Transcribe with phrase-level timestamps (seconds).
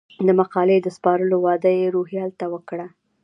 [0.27, 2.87] د مقالې د سپارلو وعده یې روهیال ته وکړه.